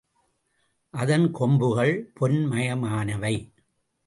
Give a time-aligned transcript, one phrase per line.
[0.93, 3.35] அதன் கொம்புகள் பொன்மயமானவை.